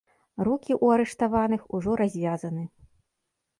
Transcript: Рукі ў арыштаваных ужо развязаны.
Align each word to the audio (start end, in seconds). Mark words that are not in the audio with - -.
Рукі 0.45 0.73
ў 0.83 0.95
арыштаваных 0.95 1.61
ужо 1.79 1.91
развязаны. 2.03 2.67